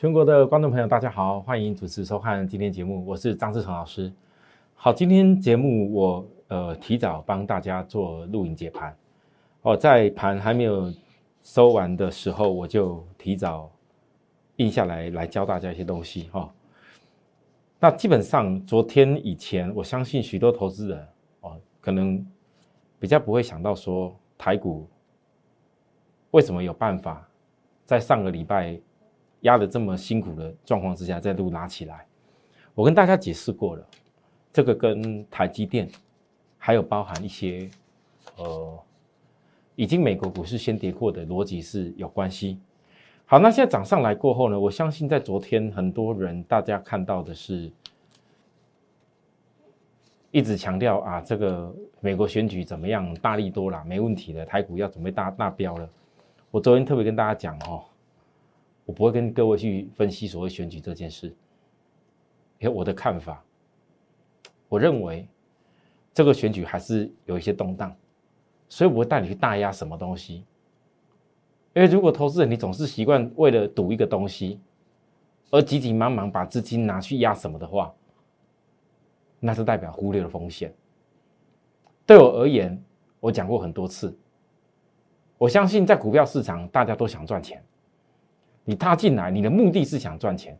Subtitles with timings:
[0.00, 4.10] 全国的观众朋友，大家好，欢迎准时收看今天节目，我是张志成老师。
[4.72, 8.96] 好，今天节目我呃提早帮大家做录影解盘
[9.60, 10.90] 哦，在盘还没有
[11.42, 13.70] 收完的时候，我就提早
[14.56, 16.50] 印下来来教大家一些东西哈。
[17.78, 21.06] 那基本上昨天以前，我相信许多投资人
[21.42, 22.26] 哦，可能
[22.98, 24.88] 比较不会想到说台股
[26.30, 27.28] 为什么有办法
[27.84, 28.80] 在上个礼拜。
[29.42, 32.06] 压的这么辛苦的状况之下，再度拉起来，
[32.74, 33.86] 我跟大家解释过了，
[34.52, 35.88] 这个跟台积电，
[36.58, 37.70] 还有包含一些，
[38.36, 38.78] 呃，
[39.76, 42.58] 已经美国股市先跌过的逻辑是有关系。
[43.24, 47.70] 好，那现在涨上来过后呢，我相信在昨天很多人大家看到的是，
[50.30, 55.88] 一直强调啊，这个美国选举怎么样，大力多了，没问题的，台股要准备大大飙了。
[56.50, 57.84] 我昨天特别跟大家讲哦。
[58.90, 61.28] 我不会跟各位去分析所谓选举这件事，
[62.58, 63.40] 因为我的看法，
[64.68, 65.28] 我认为
[66.12, 67.94] 这个选举还是有一些动荡，
[68.68, 70.44] 所以我会带你去大压什么东西。
[71.72, 74.58] 因为如果投资人你总是习惯为了赌一个东西，
[75.52, 77.94] 而急急忙忙把资金拿去压什么的话，
[79.38, 80.74] 那是代表忽略了风险。
[82.04, 82.76] 对我而言，
[83.20, 84.18] 我讲过很多次，
[85.38, 87.64] 我相信在股票市场，大家都想赚钱。
[88.64, 90.56] 你踏进来，你的目的是想赚钱，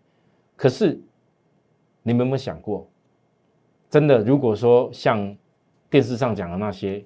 [0.56, 1.00] 可是
[2.02, 2.88] 你们有没有想过，
[3.88, 5.36] 真的，如果说像
[5.88, 7.04] 电视上讲的那些，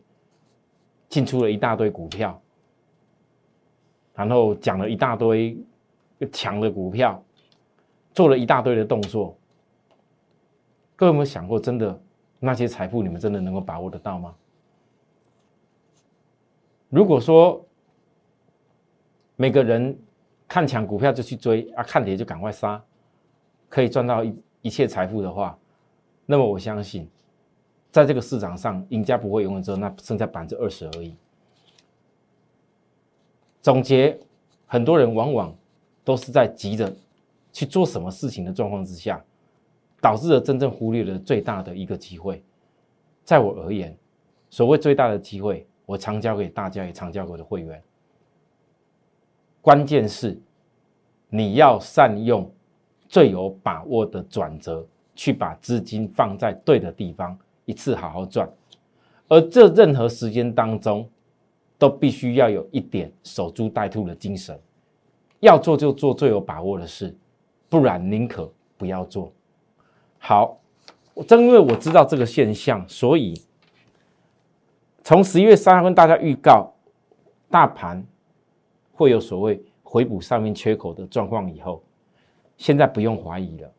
[1.08, 2.40] 进出了一大堆股票，
[4.14, 5.58] 然后讲了一大堆
[6.32, 7.22] 强的股票，
[8.14, 9.36] 做了一大堆的动作，
[10.96, 12.00] 各位有没有想过，真的
[12.38, 14.34] 那些财富，你们真的能够把握得到吗？
[16.88, 17.62] 如果说
[19.36, 19.98] 每个人。
[20.46, 22.82] 看强股票就去追啊，看跌就赶快杀，
[23.68, 25.58] 可以赚到一一切财富的话，
[26.26, 27.08] 那么我相信，
[27.90, 31.14] 在这个市场上，赢家不会永远只有那剩下百分之二十而已。
[33.60, 34.18] 总结，
[34.66, 35.54] 很多人往往
[36.04, 36.94] 都是在急着
[37.52, 39.24] 去做什么事情的状况之下，
[40.00, 42.42] 导致了真正忽略了最大的一个机会。
[43.24, 43.96] 在我而言，
[44.50, 47.82] 所谓最大的机会，我常教给大家，也常教给我的会员。
[49.64, 50.38] 关键是
[51.30, 52.52] 你要善用
[53.08, 58.46] 最有把握的转折，去把资金放在对的地方，一次好好赚。
[59.26, 61.08] 而这任何时间当中，
[61.78, 64.54] 都必须要有一点守株待兔的精神。
[65.40, 67.16] 要做就做最有把握的事，
[67.70, 69.32] 不然宁可不要做。
[70.18, 70.58] 好，
[71.26, 73.32] 正因为我知道这个现象，所以
[75.02, 76.70] 从十一月三号跟大家预告
[77.48, 78.06] 大盘。
[78.94, 81.82] 会有所谓回补上面缺口的状况，以后
[82.56, 83.70] 现在不用怀疑了。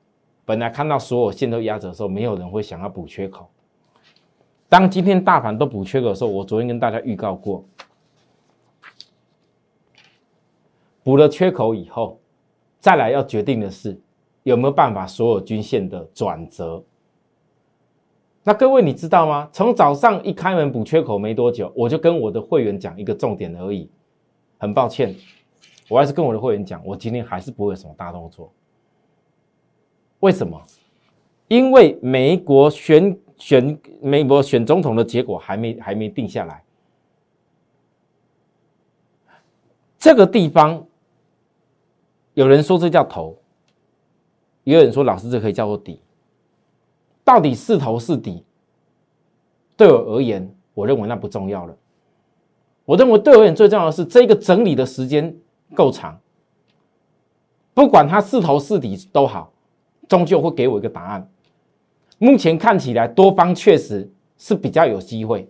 [0.46, 3.48] 本来看到所有线都压着的时候，没有人会想要补缺口。
[4.68, 7.64] 当今天大盘都补缺口的时候，我昨天跟大家预告过，
[11.02, 12.20] 补了缺口以后，
[12.80, 14.00] 再来要决定的是
[14.44, 16.84] 有没有办法所有均线的转折。
[18.44, 19.50] 那各位你知道吗？
[19.52, 23.90] 从早上一开门补缺口没多久，我就跟我的会员讲一个重点而已。
[24.66, 25.16] 很抱歉，
[25.88, 28.52] 我还是跟我的会员讲，我今天还是不会有什么大动作。
[30.22, 30.60] 为什么？
[31.48, 36.64] 因为美国选选美国选总统的结果还没还没定下来。
[40.00, 40.84] 这个地方
[42.34, 43.38] 有人说这叫头，
[44.64, 46.02] 也有人说老师这可以叫做底。
[47.24, 48.44] 到底是头是底？
[49.78, 51.78] 对我而言，我认为那不重要了。
[52.86, 55.36] 我认为对我而言最重要的是，这个整理的时间
[55.74, 56.18] 够长，
[57.74, 59.52] 不管它是头是底都好，
[60.08, 61.28] 终究会给我一个答案。
[62.20, 65.50] 目前看起来，多方确实是比较有机会，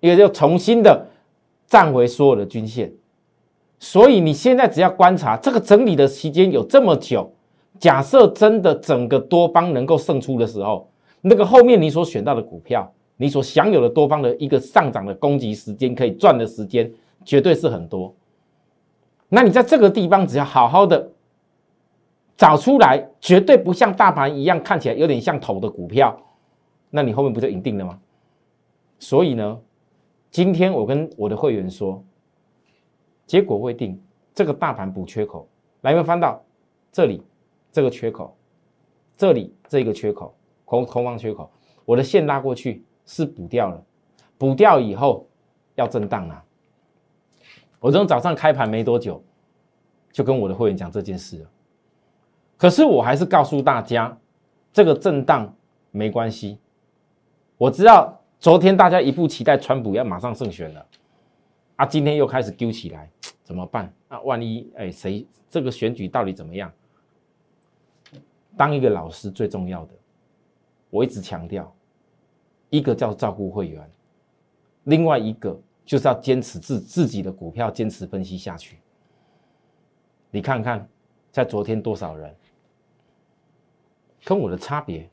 [0.00, 1.06] 因为要重新的
[1.66, 2.92] 站回所有的均线。
[3.78, 7.32] 所以你现在只要观察这个整理的时间有这么久，
[7.78, 10.90] 假设真的整个多方能够胜出的时候，
[11.22, 12.92] 那个后面你所选到的股票。
[13.16, 16.92] 你所享有的多方的一个上涨的攻击时间，可以赚的时间
[17.24, 18.14] 绝对是很多。
[19.28, 21.10] 那你在这个地方只要好好的
[22.36, 26.16] 找出来，绝对不像大盘一样看起来有点像头的股票，
[26.90, 27.98] 那你后面不就赢定了吗？
[28.98, 29.60] 所以呢，
[30.30, 32.04] 今天我跟我的会员说，
[33.26, 34.00] 结果未定，
[34.34, 35.48] 这个大盘补缺口，
[35.80, 36.42] 来没有翻到
[36.92, 37.22] 这里
[37.72, 38.36] 这个缺口，
[39.16, 40.34] 这里这个缺口
[40.64, 41.50] 空空方缺口，
[41.84, 42.84] 我的线拉过去。
[43.06, 43.82] 是补掉了，
[44.36, 45.26] 补掉以后
[45.76, 46.44] 要震荡啊！
[47.78, 49.22] 我从早上开盘没多久，
[50.10, 51.50] 就跟我的会员讲这件事了。
[52.56, 54.18] 可是我还是告诉大家，
[54.72, 55.54] 这个震荡
[55.90, 56.58] 没关系。
[57.56, 60.86] 我知道昨天大家一步期待川普要马上胜选了，
[61.76, 63.10] 啊，今天又开始丢起来，
[63.44, 63.92] 怎么办？
[64.08, 66.72] 啊，万一哎谁这个选举到底怎么样？
[68.56, 69.92] 当一个老师最重要的，
[70.88, 71.70] 我一直强调，
[72.70, 73.90] 一个叫照顾会员，
[74.84, 78.78] 另外一个就是要坚持自自己的股票，坚持分析下去。
[80.30, 80.88] 你看看，
[81.30, 82.34] 在昨天多少人？
[84.24, 85.08] 跟我的差别，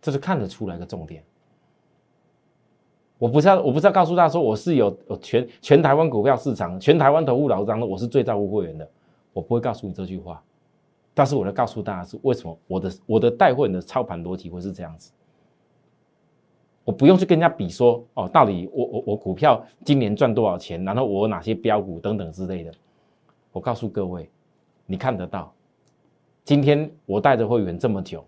[0.00, 1.22] 这是看得出来的重点。
[3.18, 8.88] 我不是要，我不是要告诉大家说我是有全全台湾股票市场、全台湾投顾老张的，我是最照顾会员的。
[9.34, 10.42] 我不会告诉你这句话，
[11.12, 15.12] 但是我来告诉大家是为什么我的我的带会员的操盘逻辑会是这样子。
[16.86, 22.72] 我不用去跟人家比说哦，到底我我我股票今年赚多少钱，然后我哪些标股等等之类的。
[23.50, 24.30] 我告诉各位，
[24.86, 25.52] 你看得到。
[26.44, 28.24] 今天我带着会员这么久，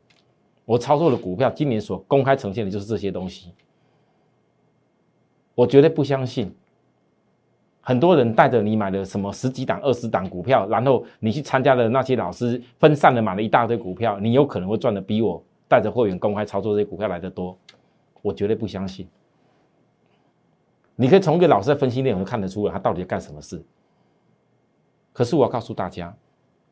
[0.64, 3.52] 我操作的股票今年所公开呈现的就是这些东西。
[5.54, 6.52] 我绝对不相信，
[7.80, 17.56] 很多人带着你买了什么十几档、二十档股票，然后你去参加的那些老师分散的买了一大堆股票，你有可能会赚的比我带着会员公开操作这些股票来的多。
[18.28, 19.08] 我绝对不相信。
[20.94, 23.64] 你可以从一个老师的分析内容看得出来，他到底在干什么事。
[25.12, 26.16] 可是我要告诉大家，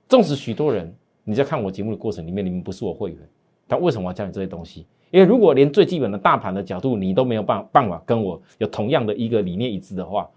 [0.09, 0.95] 纵使许多人。
[1.29, 3.19] 你在看我节目的过程里面，你们不是我会员，
[3.67, 4.87] 但为什么我要教你这些东西？
[5.11, 10.31] 因为如果连最基本的大盘的角度你都没有办办法跟我有同样的一个理念一致的话，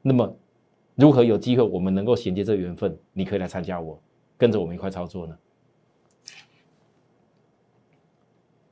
[0.00, 0.34] 那么
[0.94, 2.96] 如何有机会我们能够衔接这缘分？
[3.12, 4.00] 你可以来参加我，
[4.38, 5.36] 跟着我们一块操作呢？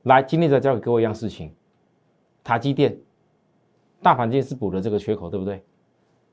[0.03, 1.53] 来，今天再教给各位一样事情：
[2.43, 2.97] 塔积电，
[4.01, 5.63] 大盘今天是补了这个缺口，对不对？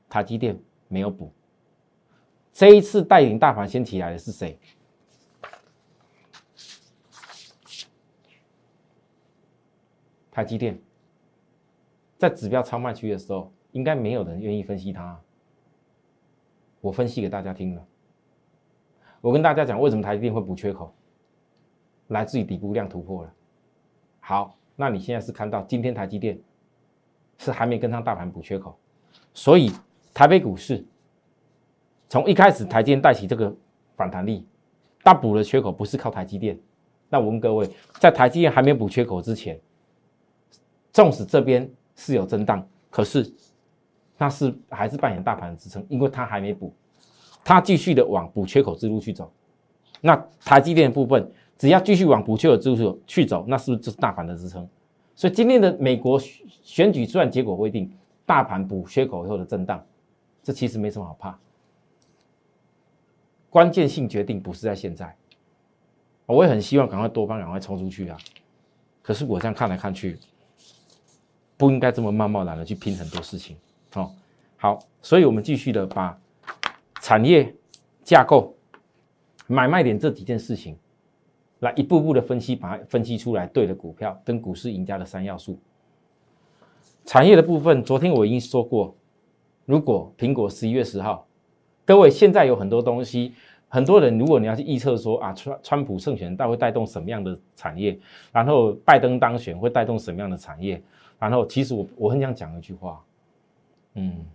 [0.09, 0.59] 塔积电
[0.89, 1.31] 没有补，
[2.51, 4.59] 这一次带领大盘先起来的是谁？
[10.29, 10.81] 台积电
[12.17, 15.19] 在指标超卖区的时候，应该没有人愿意分析它。
[16.79, 17.87] 我分析给大家听了。
[19.21, 20.93] 我跟大家讲，为什么台积电会补缺口，
[22.07, 23.33] 来自于底部量突破了。
[24.19, 26.39] 好，那你现在是看到今天台积电
[27.37, 28.77] 是还没跟上大盘补缺口，
[29.33, 29.71] 所以
[30.13, 30.83] 台北股市
[32.09, 33.53] 从一开始台积电带起这个
[33.95, 34.45] 反弹力，
[35.03, 36.59] 它补的缺口不是靠台积电。
[37.09, 37.69] 那我问各位，
[37.99, 39.59] 在台积电还没补缺口之前，
[40.93, 43.33] 纵使这边是有震荡，可是
[44.17, 46.73] 那是还是扮演大盘的支撑，因为它还没补，
[47.43, 49.31] 它继续的往补缺口之路去走。
[49.99, 54.67] 那台积电部分，只要继续往补缺口之处去走，那是不是就是大盘的支撑？
[55.13, 56.19] 所以今天的美国
[56.63, 57.93] 选举虽然结果未定，
[58.25, 59.85] 大盘补缺口以后的震荡，
[60.41, 61.37] 这其实没什么好怕。
[63.51, 65.15] 关键性决定不是在现在，
[66.25, 68.17] 我也很希望赶快多方赶快冲出去啊！
[69.03, 70.17] 可是我这样看来看去。
[71.57, 73.55] 不应该这么贸贸然的去拼很多事情，
[73.93, 74.11] 哦，
[74.57, 76.19] 好，所以我们继续的把
[77.01, 77.53] 产业
[78.03, 78.55] 架构、
[79.45, 80.75] 买卖点这几件事情，
[81.61, 85.57] 来一步步的分析，把它分析出来对的股票跟股市赢家的三要素。
[87.05, 88.93] 产业的部分，昨天我已经说过，
[89.65, 91.25] 如果苹果十一月十号，
[91.85, 93.33] 各位现在有很多东西，
[93.67, 97.99] 很多人如果你要去预测说啊，川川普胜选，到会带动什么样的产业，
[98.31, 100.81] 然后拜登当选会带动什么样的产业？
[101.19, 102.99] 然后，其实我我很想讲一句话，
[103.93, 104.25] 嗯，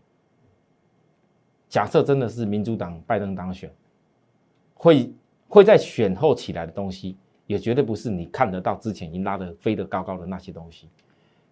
[1.69, 3.69] 假设真的是民主党拜登当选，
[4.75, 5.13] 会
[5.49, 10.89] 会在选后起来的东西，也绝对不是你看得到之前已经拉得飞得高高的那些东西，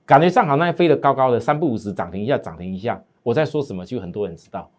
[0.05, 4.71] 感觉上好那些飞得高高的三不五时涨停一下涨停一下，我在说什么，就很多人知道，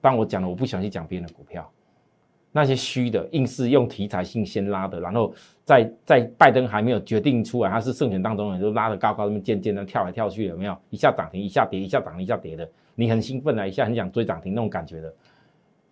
[0.00, 1.70] 但我讲了，我不想去讲别人的股票。
[2.50, 5.32] 那些虚的，硬是用题材性先拉的，然后
[5.64, 10.76] 在在拜登还没有决定出来，他是胜选当中，你就拉得高高，那么渐渐的跳来跳去，有没有？
[10.88, 15.14] 一下涨停，一下跌，一下涨，一下跌的，你很兴奋啊，一下很想追涨停那种感觉的，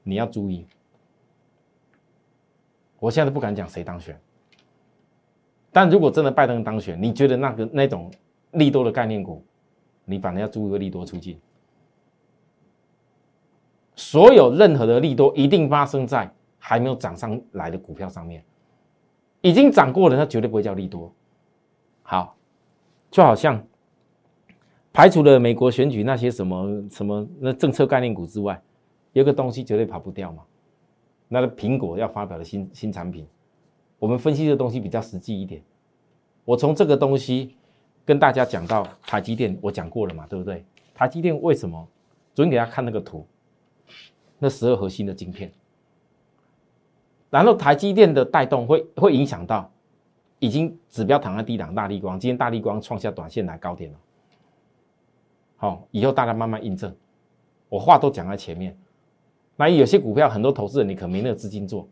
[0.03, 0.65] 你要注意。
[2.99, 4.19] 我现在都不敢讲谁当选，
[5.73, 8.11] 但如果真的拜登当选，你觉得那个那种
[8.53, 9.45] 利多的概念股，
[10.05, 11.41] 你反而要注意个利多出尽。
[13.95, 16.31] 所有任何的利多一定发生在。
[16.59, 18.43] 还没有涨上来的股票上面，
[19.41, 21.15] 已经涨过了，它绝对不会叫利多。
[22.03, 22.37] 好，
[23.09, 23.65] 就好像
[24.93, 28.61] 排除了美国选举那些什么什么那政策概念股之外，
[29.13, 30.43] 有个东西绝对跑不掉嘛。
[31.29, 33.27] 那个苹果要发表的新新产品，
[33.99, 35.63] 我们分析的东西比较实际一点。
[36.45, 37.57] 我从这个东西
[38.05, 40.65] 跟大家讲到台积电，我讲过了嘛，对不对？
[40.95, 41.89] 台积电为什么？
[42.35, 43.27] 昨天给大家看那个图，
[44.39, 45.51] 那十二核心的晶片。
[47.29, 49.71] 然后台积电的带动会会影响到
[50.39, 53.99] 已经指标躺在低档大力光，今天大力光创下短线来高点了。
[55.57, 56.95] 好，以后大家慢慢印证。
[57.69, 58.79] 我话都讲在前面。
[59.57, 61.89] 那有些股票很多投资人你可没那个资金做，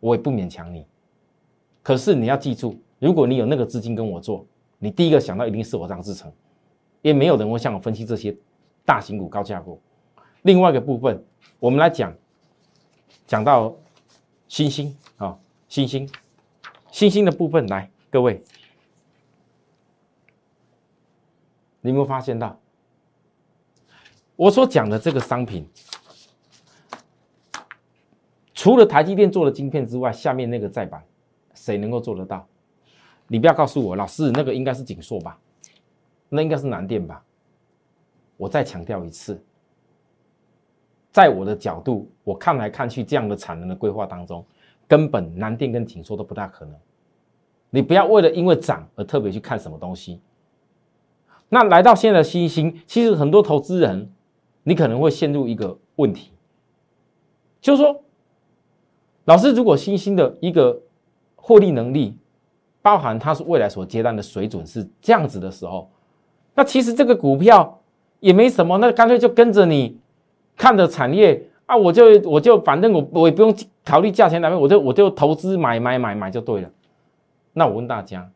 [0.00, 0.84] 我也不勉强你。
[1.82, 4.44] 可是你要记住，如果你有那个资金跟我做，
[4.78, 6.32] 你第一个想到一定是我张志成，
[7.02, 8.36] 也没有人会向我分析这些
[8.84, 9.80] 大型股、高价股。
[10.42, 11.22] 另外一个部分，
[11.60, 12.12] 我们来讲，
[13.26, 13.74] 讲到
[14.48, 16.08] 星星啊，星星，
[16.90, 18.42] 星星的部分来，各位，
[21.80, 22.58] 你有没有发现到？
[24.36, 25.68] 我所讲的这个商品，
[28.64, 31.04] 除了台积电做的晶片之外，下面那个再版，
[31.52, 32.48] 谁能够做得到？
[33.28, 35.38] 你不要告诉我，老师那个应该是景硕吧？
[36.30, 37.22] 那应该是南电吧？
[38.38, 39.38] 我再强调一次，
[41.12, 44.42] 在我的角度，我看来看去，这样的产能的规划当中，
[44.88, 46.74] 根本南电跟景硕都不大可能。
[47.68, 50.22] 你不要为了因为涨而特别去看什么东西。
[51.50, 54.10] 那来到现在的新兴，其实很多投资人。
[54.62, 56.32] 你可能会陷入一个问题，
[57.60, 58.02] 就是说，
[59.24, 60.80] 老师如果新兴的一个
[61.36, 62.16] 获利能力，
[62.82, 65.90] 包含它是未来所接单的水准是这样子的时候，
[66.54, 67.80] 那其实这个股票
[68.20, 69.98] 也没什么，那干脆就跟着你
[70.56, 73.54] 看的产业啊，我就我就反正我我也不用
[73.84, 76.70] 考虑价钱哪边，我就我就投资买买买买就对了。
[77.52, 78.30] 那我问大家，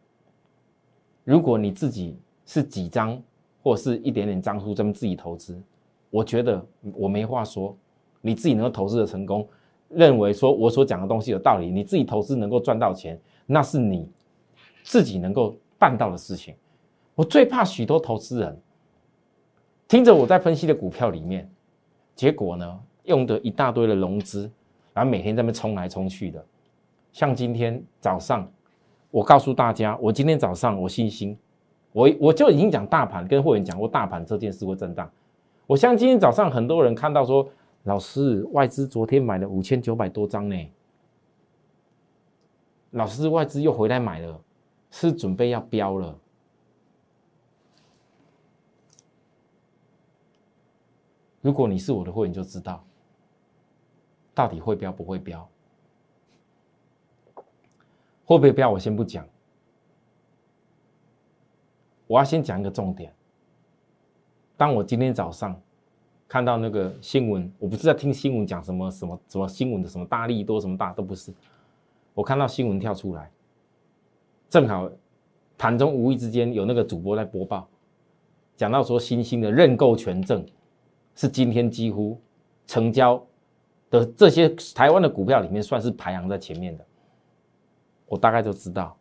[1.24, 2.16] 如果你自己
[2.46, 3.20] 是几张
[3.62, 5.60] 或是一点点张数这么自己投资？
[6.10, 6.64] 我觉得
[6.94, 7.76] 我没话说，
[8.22, 9.46] 你自己能够投资的成功，
[9.88, 14.08] 认为说我所讲的东西有道理，你自己投资能够赚到钱，那是你
[14.82, 16.54] 自己能够办到的事情。
[17.14, 18.60] 我最怕许多投资人
[19.88, 21.50] 听着我在分析的股票里面，
[22.14, 24.50] 结果呢用的一大堆的融资，
[24.92, 26.44] 然后每天在那冲来冲去的。
[27.12, 28.46] 像今天早上，
[29.10, 31.36] 我告诉大家，我今天早上我信心，
[31.92, 35.10] 我我就已经讲大盘，跟会员讲过大盘这件事会震荡。
[35.66, 37.48] 我相信今天早上很多人看到说，
[37.84, 40.72] 老师外资昨天买了五千九百多张呢。
[42.90, 44.40] 老师外资又回来买了，
[44.90, 46.18] 是准备要标了。
[51.40, 52.84] 如果你是我的会员，就知道
[54.34, 55.48] 到底会标不会标，
[58.24, 59.26] 会不会标我先不讲，
[62.06, 63.14] 我要先讲一个重点。
[64.56, 65.58] 当我今天早上
[66.28, 71.32] 看到那个新闻，我不是在听新闻讲什么什么什么新闻的什么大力多什么大都不是，
[72.12, 73.30] 我看到新闻跳出来，
[74.50, 74.90] 正好
[75.56, 77.66] 盘中无意之间有那个主播在播报，
[78.56, 80.44] 讲到说新兴的认购权证
[81.14, 82.20] 是今天几乎
[82.66, 83.24] 成交
[83.88, 86.84] 的这些台湾的股票里面算是排行在前面的，
[88.06, 88.94] 我大概就知道，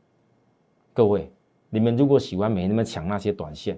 [0.93, 1.29] 各位
[1.69, 3.77] 你们如果喜欢没那么抢那些短线。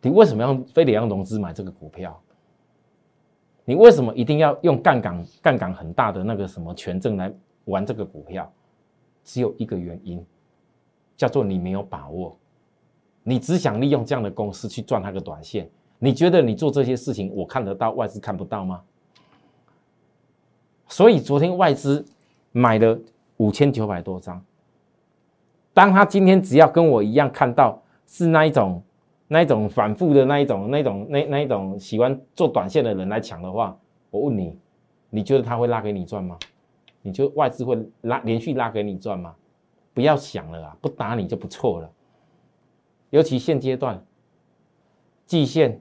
[0.00, 2.20] 你为什么要非得要融资买这个股票？
[3.64, 7.32] 你为什么一定要用杠杆、杠杆很大的那个什么权证来
[7.64, 8.50] 玩这个股票？
[9.24, 10.24] 只有一个原因，
[11.16, 12.34] 叫做你没有把握，
[13.22, 15.68] 你只想利用这样的公司去赚那个短线。
[15.98, 18.82] 你觉得你做这些事情，我看得到，外资看不到吗？
[20.86, 22.06] 所以昨天外资
[22.52, 22.98] 买了
[23.38, 24.42] 五千九百多张，
[25.74, 28.80] 当他今天只要跟我一样看到是那一种。
[29.30, 33.78] 那一种反复的那一种、那种、那那一种喜欢做短线的人来抢的话，
[34.10, 34.58] 我问你，
[35.10, 36.38] 你觉得他会拉给你赚吗？
[37.02, 39.34] 你就外资会拉连续拉给你赚吗？
[39.92, 41.90] 不要想了啊，不打你就不错了。
[43.10, 44.02] 尤其现阶段，
[45.26, 45.78] 季线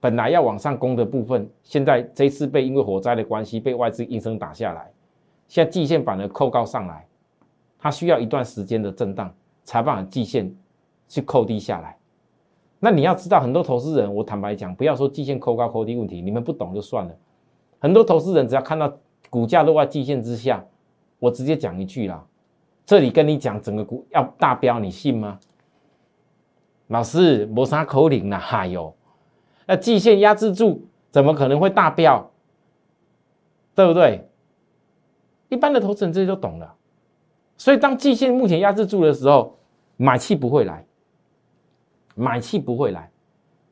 [0.00, 4.92] 本来要往上攻的部分，现在这次被因为火灾的关系被外资应声打下来，
[5.46, 7.06] 现在季线反而扣高上来，
[7.78, 10.54] 它需要一段时间的震荡才把季线。
[11.08, 11.96] 去扣低下来，
[12.78, 17.16] 那你要知道，很多投资人，我坦白讲，不要说季线扣高扣低问题，你们不懂就算了。
[17.80, 18.92] 很多投资人只要看到
[19.30, 20.64] 股价落在季线之下，
[21.18, 22.24] 我直接讲一句啦，
[22.84, 25.38] 这里跟你讲整个股要大标，你信吗？
[26.88, 28.38] 老师，磨砂口令呢？
[28.38, 28.94] 还有，
[29.66, 32.30] 那季线压制住，怎么可能会大标？
[33.74, 34.28] 对不对？
[35.48, 36.74] 一般的投资人这些都懂了。
[37.56, 39.56] 所以当季线目前压制住的时候，
[39.96, 40.84] 买气不会来。
[42.18, 43.08] 买气不会来，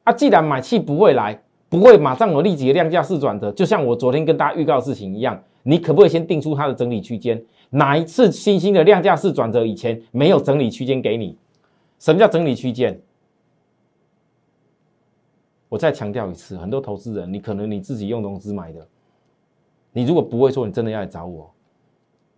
[0.05, 7.43] 啊，既然买气不会来，不会马上有立即的量价式转折，就像我昨天跟大家预告的事情一样，你可不可以先定出它的整理区间？
[7.71, 11.37] 哪一次新兴的量价式转折以前没有整理区间给你？
[11.99, 13.01] 什么叫整理区间？
[15.69, 18.87] 我再强调一次，很多投资人，你可能你自己用融资买的，
[19.93, 21.53] 你如果不会做，你真的要来找我。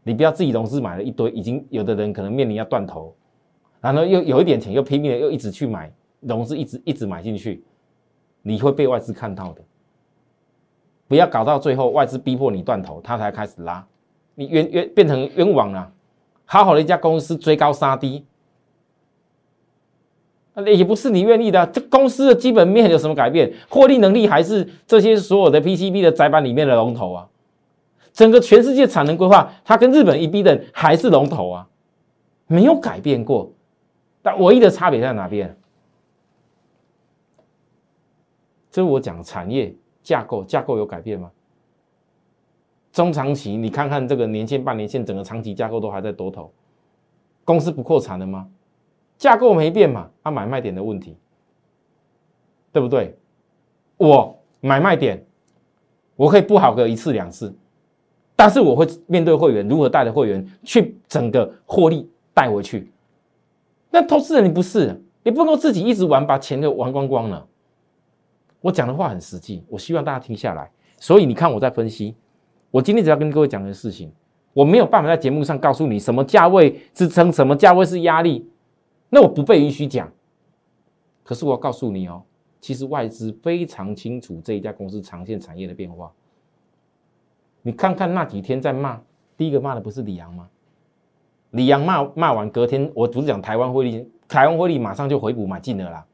[0.02, 3.14] 你不要自己融资买了一堆，已经有的人可能面临要断头，
[3.82, 7.62] 然后又有一点钱，又拼命的又一直去买融资，一直一直买进去，
[8.42, 9.62] 你会被外资看到的。
[11.06, 13.86] 不要搞到最后外资逼迫你断头，他才开始拉，
[14.34, 15.90] 你冤冤变成冤枉了。
[16.44, 18.24] 好好的一家公司追高杀低，
[20.54, 21.66] 那也不是你愿意的。
[21.68, 23.52] 这公司的基本面有什么改变？
[23.68, 27.28] 获利能力还是这些所有的 PCB 的窄板里面的龙头啊？
[28.12, 31.68] 整个全世界产能规划，它跟日本一比的还是龙头啊，
[32.46, 33.52] 没有改变过。
[34.20, 35.56] 但唯一的差别在哪边？
[38.78, 41.28] 这是我讲产业架构，架构有改变吗？
[42.92, 46.52] 中长期，你看看这个年线、半年线，整个长期架构都还在多头，
[47.44, 48.48] 公司不扩产了吗？
[49.16, 50.08] 架构没变嘛？
[50.22, 51.16] 啊，买卖点的问题，
[52.70, 53.18] 对不对？
[53.96, 55.26] 我买卖点，
[56.14, 57.52] 我可以不好个一次两次。
[58.36, 62.92] 但是我会面对会员，如何带着会员去整个获利带回去？
[63.90, 67.44] 那投资人你不是，你不能自己一直玩，把钱都玩光光了。
[68.60, 70.70] 我讲的话很实际，我希望大家听下来。
[70.98, 72.14] 所以你看我在分析，
[72.70, 74.12] 我今天只要跟各位讲的事情，
[74.52, 78.50] 我没有办法在节目上告诉你什么价位支撑，什么价位是压力，
[79.10, 80.10] 那我不被允许讲。
[81.22, 82.22] 可是我要告诉你哦，
[82.60, 86.10] 其实外资非常清楚这一家公司长线产业的变化。
[87.62, 89.00] 你看看那几天在骂，
[89.36, 90.48] 第一个骂的不是李阳吗？
[91.52, 96.04] 李阳骂骂完，隔天我不是讲台湾汇率，台湾汇率马上就回补买进了啦。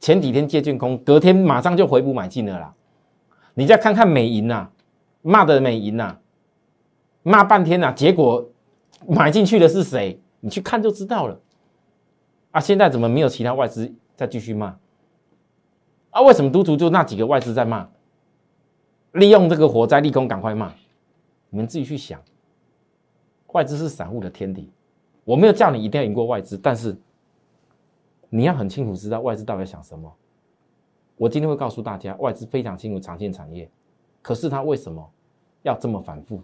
[0.00, 2.74] 前几天借券空，隔天马上就回补买进了啦。
[3.54, 4.68] 你再看看美银呐，
[5.22, 6.16] 骂的美银呐，
[7.22, 8.48] 骂半天呐，结果
[9.06, 10.18] 买进去的是谁？
[10.40, 11.38] 你去看就知道了。
[12.52, 14.74] 啊，现在怎么没有其他外资在继续骂？
[16.10, 17.86] 啊，为什么督促就那几个外资在骂？
[19.12, 20.72] 利用这个火灾利空，赶快骂！
[21.50, 22.18] 你们自己去想，
[23.48, 24.70] 外资是散户的天敌。
[25.24, 26.96] 我没有叫你一定要赢过外资，但是
[28.30, 30.10] 你要很清楚知道外资到底想什么。
[31.16, 33.70] 我今天会告诉大家，外资非常清楚长线产业，
[34.22, 35.06] 可是他为什么
[35.62, 36.42] 要这么反复？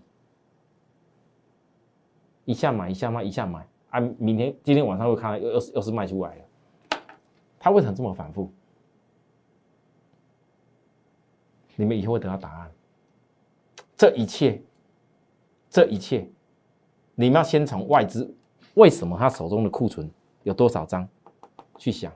[2.45, 4.01] 一下买，一下卖，一下买啊！
[4.19, 6.45] 明天、今天晚上会看到又又是又是卖出来了。
[7.59, 8.51] 他为什么这么反复？
[11.77, 12.71] 你们以后会得到答案。
[13.97, 14.63] 这一切，
[15.71, 16.29] 这一切，
[17.15, 18.33] 你们要先从外资
[18.75, 20.11] 为什么他手中的库存
[20.43, 21.09] 有多少张
[21.79, 22.13] 去想，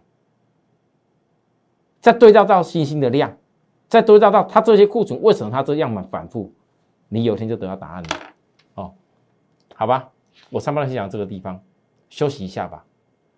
[2.00, 3.36] 再对照到星星的量，
[3.88, 6.52] 再对照到他这些库存为什么他这样嘛反复，
[7.08, 8.08] 你有天就得到答案了。
[8.74, 8.94] 哦，
[9.74, 10.10] 好吧，
[10.50, 11.60] 我上半先讲这个地方，
[12.08, 12.84] 休息一下吧。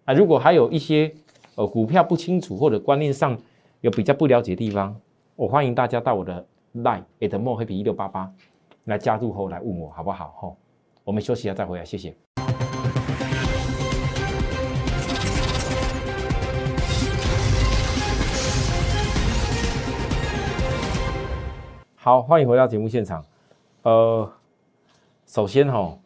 [0.05, 1.15] 啊，如果还有一些
[1.55, 3.39] 呃股票不清楚或者观念上
[3.81, 4.99] 有比较不了解的地方。
[5.35, 8.31] 我欢迎大家到我的 line at more happy 一六八八
[8.85, 10.35] 来加入后来问我好不好？
[10.37, 10.57] 吼，
[11.05, 12.15] 我们休息一下再回来，谢谢。
[22.05, 23.25] 好，欢迎回到节目现场。
[23.83, 24.29] 呃，
[25.25, 25.97] 首先哈，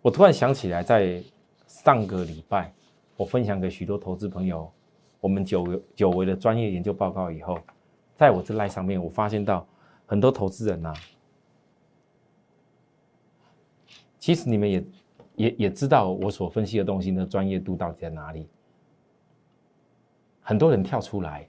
[0.00, 1.20] 我突然想起来，在
[1.66, 2.72] 上个礼拜，
[3.16, 4.70] 我分享给许多投资朋友
[5.18, 7.58] 我们久久违的专业研究报告以后。
[8.14, 9.66] 在我这赖上面，我发现到
[10.06, 10.94] 很多投资人呐，
[14.20, 14.84] 其实你们也
[15.34, 18.48] 也也知道我所分析的东西的专业度到底在哪里。
[20.40, 21.48] 很多人跳出来，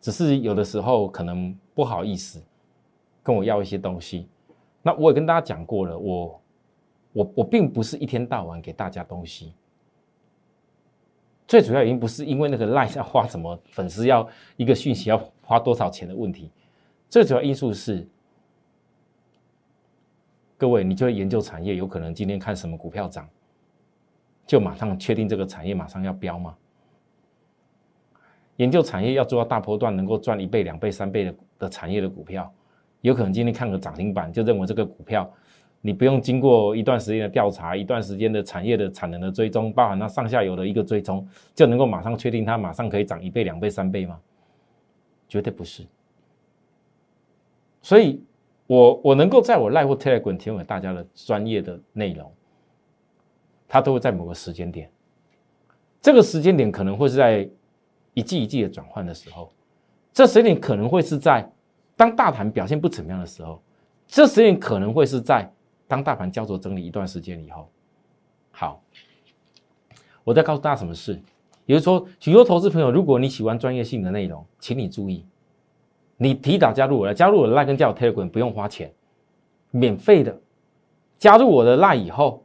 [0.00, 2.42] 只是有的时候可能不好意思
[3.22, 4.28] 跟我要一些东西。
[4.82, 6.42] 那我也跟大家讲过了，我
[7.14, 9.54] 我我并不是一天到晚给大家东西。
[11.48, 16.50] 最主要原因不是因为那个赖要花什么粉丝要一个讯息要花多少钱的问题，
[17.08, 18.06] 最主要因素是
[20.58, 23.26] 各位，你就会研究产业，有可能今天看什么股票涨，
[24.46, 26.54] 就马上确定这个产业马上要飙吗？
[28.56, 32.52] 研究产业要做到大波段能够赚一倍、两倍、三倍的的产业的股票，
[33.02, 35.32] 有可能今天看个涨停板就认为这个股票。
[35.82, 44.20] 你不用经过一段时间的调查，一段时间的产业的产能的追踪，包含它上下游的一个追踪，就能够马上确定它马上可以涨一倍、两倍、三倍吗？
[45.26, 45.86] 绝对不是。
[47.80, 48.22] 所以，
[48.66, 52.30] 我我能够在我赖或 Telegram 提供给大家的专业的内容，
[53.66, 54.90] 它都会在某个时间点，
[56.02, 57.48] 这个时间点可能会是在
[58.12, 59.50] 一季一季的转换的时候，
[60.12, 61.50] 这时点可能会是在
[61.96, 63.62] 当大盘表现不怎么样的时候，
[64.06, 65.50] 这时点可能会是在。
[65.88, 67.68] 当大盘焦灼整理一段时间以后，
[68.52, 68.80] 好，
[70.22, 71.20] 我再告诉大家什么事。
[71.66, 75.26] 也就是说，许多投资朋友，如果你喜欢专业性的内容，请你注意，
[76.16, 78.92] 你提早加入我的，加入我的 Line 跟加入 Telegram 不用花钱，
[79.72, 80.40] 免费的。
[81.18, 82.44] 加入我的 Line 以后，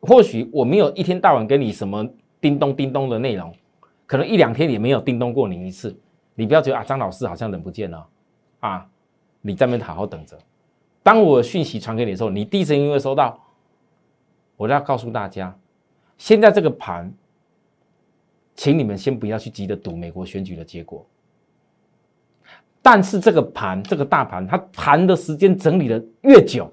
[0.00, 2.04] 或许我没有一天到晚跟你什么
[2.40, 3.54] 叮咚叮咚的内容，
[4.04, 5.96] 可能一两天也没有叮咚过你一次。
[6.38, 8.06] 你不要觉得啊，张老师好像人不见了
[8.60, 8.86] 啊，
[9.40, 10.38] 你在那边好好等着。
[11.02, 13.44] 当我讯息传给你的时候，你第一时间会收到。
[14.56, 15.52] 我要告诉大家，
[16.16, 17.12] 现在这个盘，
[18.54, 21.04] 请你们先不要去急着赌美国选举的结果。
[22.80, 26.72] 但是这个盘，这个大盘，它盘的时间整理的越久，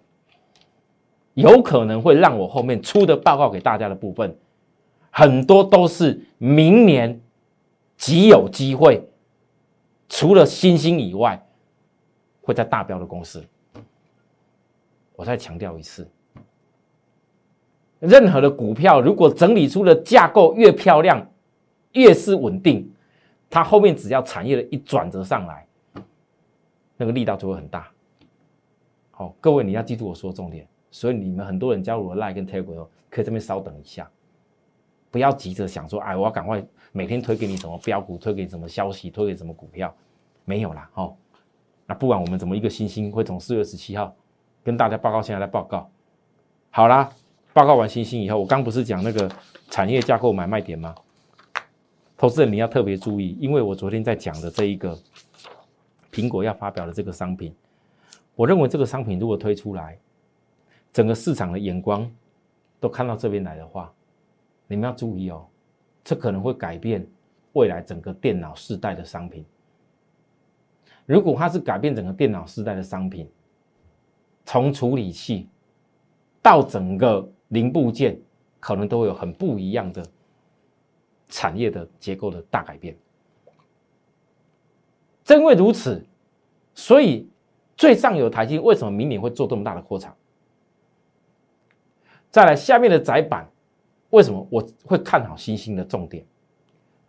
[1.34, 4.38] 有可能会让我后面出的报告给大家的部分，
[5.10, 7.20] 很多都是明年
[7.98, 9.08] 极有机会，
[10.08, 11.42] 除了新兴以外，
[12.42, 13.44] 会在大标的公司。
[15.16, 16.08] 我再强调一次。
[18.00, 21.26] 任何的股票，如果整理出的架构越漂亮，
[21.94, 22.92] 越是稳定，
[23.50, 25.66] 它后面只要产业的一转折上来，
[26.98, 27.90] 那个力道就会很大。
[29.12, 30.68] 好，各位你要记住我说的重点。
[30.92, 34.10] 所以你们很多人加入了 Line 跟 Telegram，可以这边稍等一下，
[35.16, 39.96] 不要急着想说，哎，我要赶快每天推给你什么标股，推给你什么消息，推给什么股票，
[40.44, 41.16] 没有啦，哦。
[41.86, 44.14] 那不管我们怎么一个星星会从四月十七号
[44.62, 45.90] 跟大家报告，现在来报告，
[46.70, 47.10] 好啦。
[47.54, 49.32] 报告完星星以后，我刚不是讲那个
[49.70, 50.94] 产业架构买卖点吗？
[52.18, 55.00] 投资人你要特别注意，因为我昨天在讲的这一个
[56.12, 57.56] 苹果要发表的这个商品，
[58.36, 59.98] 我认为这个商品如果推出来，
[60.92, 62.06] 整个市场的眼光
[62.82, 63.94] 都看到这边来的话，
[64.68, 65.46] 你们要注意哦，
[66.04, 67.08] 这可能会改变
[67.54, 69.46] 未来整个电脑世代的商品。
[71.06, 73.30] 如果它是改变整个电脑世代的商品，
[74.46, 75.48] 从处理器
[76.42, 77.30] 到整个。
[77.50, 78.20] 零部件
[78.60, 80.04] 可能都会有很不一样的
[81.30, 82.98] 产业的结构的大改变。
[85.24, 86.04] 正因为如此，
[86.74, 87.30] 所以
[87.78, 90.14] 最上游台积为什么明年会做这么大的扩产？
[92.32, 93.48] 再来下面的窄板，
[94.16, 96.26] 为什么我会看好新兴的重点？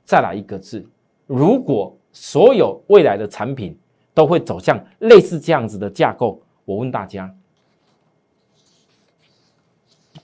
[0.05, 0.85] 再来一个字，
[1.25, 3.79] 如果所有未来的产品
[4.13, 7.33] 都会走向类似这样子的架构，我问大家。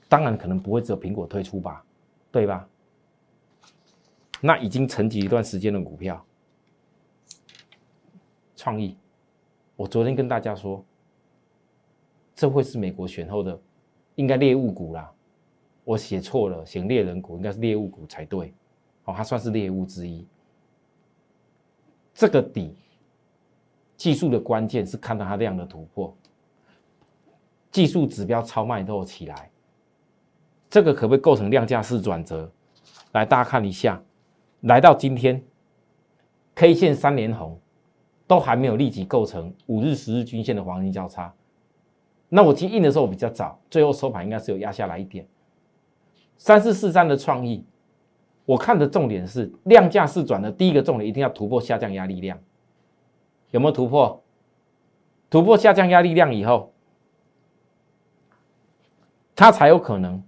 [0.08, 1.84] 当然可能不会只有苹果推出吧，
[2.32, 2.68] 对吧？
[4.40, 6.22] 那已经沉寂一段时间的股票，
[8.56, 8.96] 创意，
[9.76, 10.84] 我昨天跟大家说，
[12.34, 13.56] 这会是美国选后的
[14.16, 15.08] 应该猎物股啦，
[15.84, 18.54] 我写错了，写猎人股应该是猎物股才对，
[19.04, 20.26] 哦，它算是猎物之一。
[22.14, 22.76] 这个底
[23.96, 26.14] 技术的关键是看到它量的突破，
[27.70, 29.50] 技术指标超卖都起来。
[30.70, 32.50] 这个可不可以构成量价式转折？
[33.12, 34.00] 来，大家看一下，
[34.60, 35.42] 来到今天
[36.54, 37.60] ，K 线三连红，
[38.26, 41.34] 都还没有立即构成五日、十日均线的黄金交叉。
[42.28, 45.26] 那我今天印的时候比较早，最后收盘应该是有压下来一点。
[46.42, 47.64] 三四四三的创意，
[48.44, 52.36] 我看的重点是量价式转的第一个重点一定要突破下降压力量，
[53.52, 54.20] 有没有突破？
[55.30, 56.72] 突破下降压力量以后，
[59.36, 60.20] 它才有可能。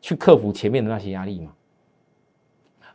[0.00, 1.52] 去克服前面的那些压力嘛，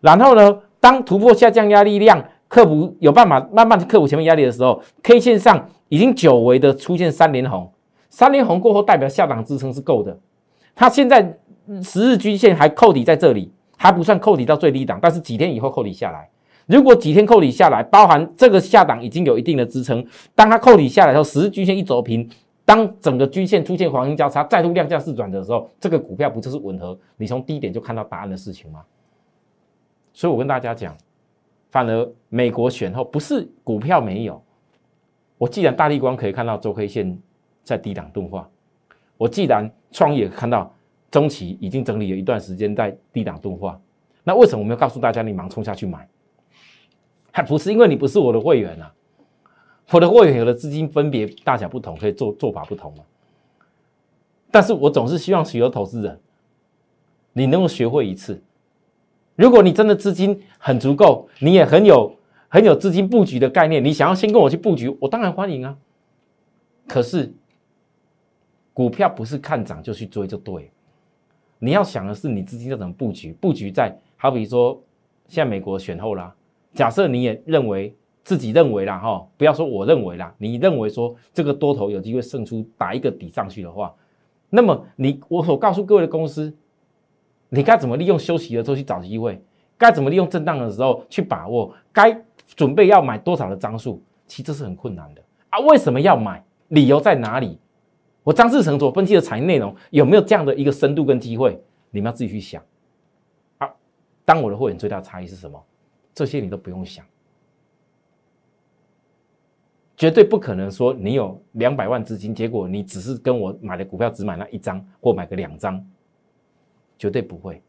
[0.01, 7.71] 然后呢，当突破下降压力量，克服有办法慢慢克服前面压力的时候，K 线上已经久违的出现三连红，
[8.09, 10.17] 三连红过后代表下档支撑是够的。
[10.73, 11.37] 它现在
[11.83, 16.29] 十日均线还扣底在这里，还不算扣底到最低档，但是几天以后扣底下来，
[16.67, 22.29] 如果几天扣底下来，包含这个下档已经有一定的支撑，当它扣底下来的时候，十日均线一走平。
[22.67, 28.83] 当整个均线出现黄金交叉，再度量价势转的时候，这个股票不就是吻合你从低点就看到答案的事情吗？
[30.13, 30.97] 所以我跟大家讲，
[31.69, 34.41] 反而美国选后不是股票没有，
[35.37, 37.21] 我既然大力光可以看到周 K 线
[37.63, 38.49] 在低档钝化，
[39.15, 40.73] 我既然创业看到
[41.15, 43.79] 中期已经整理了一段时间在低档钝化，
[44.21, 46.05] 那为什么我们要告诉大家你忙冲下去买？
[47.31, 48.93] 还不是因为你不是我的会员啊？
[49.91, 53.03] 我的会员有的资金分别大小不同，可以做做法不同嘛。
[54.51, 56.19] 但是我总是希望许多投资人，
[57.31, 58.43] 你能够学会一次。
[59.37, 62.13] 如果你真的资金很足够，你也很有
[62.49, 65.77] 很有资金布局的概念，你想要先跟我去布局，我当然欢迎啊。
[66.85, 67.33] 可是
[68.73, 70.71] 股票不是看涨就去追就对，
[71.65, 74.79] 你要想的是你资金要怎么布局，布局在好比说
[75.27, 76.33] 现在美国选后啦，
[76.73, 77.95] 假设你也认为。
[78.25, 83.93] 自己认为啦，哈，不要说我认为啦，你认为说这个多头有机会胜出，打一个底上去的话，
[84.49, 86.51] 那么你我所告诉各位的公司，
[87.49, 89.39] 你该怎么利用休息的时候去找机会，
[89.77, 92.19] 该怎么利用震荡的时候去把握，该
[92.55, 95.59] 准备要买多少的张数，其实这是很困难的啊。
[95.59, 96.43] 为什么要买？
[96.69, 97.59] 理由在哪里？
[98.25, 101.61] 我张志成所分析的产业内容有没有这样的一个深度跟机会？
[101.91, 102.61] 你们要自己去想
[103.59, 103.71] 啊。
[104.25, 105.63] 当我的会员最大差异是什么？
[106.11, 107.05] 这些你都不用想，
[109.95, 115.85] 绝对不可能说你有两百万资金，结果你只是跟我买的股票只买那一张或买个两张，
[116.97, 117.61] 绝对不会。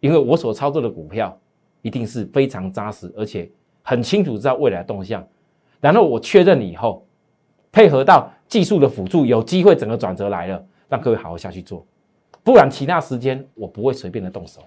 [0.00, 1.38] 因为我所操作的股票
[1.82, 3.48] 一定是非常扎实，而且
[3.82, 5.24] 很清楚知道未来动向，
[5.80, 7.06] 然后我确认以后，
[7.70, 11.82] 配合到技术的辅助，有机会整个转折来了，让各位好好下去做，
[12.44, 14.60] 不然其他时间我不会随便的动手。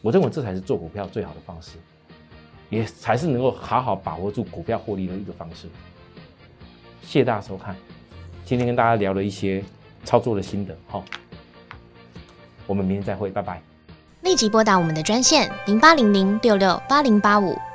[0.00, 1.76] 我认为这才是做股票最好的方式，
[2.70, 5.68] 也才是能够好好把握住股票获利的一个方式。
[7.02, 7.76] 谢谢大家收看，
[8.46, 9.62] 今天跟大家聊了一些
[10.02, 11.04] 操作的心得，好，
[12.66, 13.60] 我们明天再会，拜拜。
[14.22, 17.54] 立即拨打我们的专线零八零零六六八零八五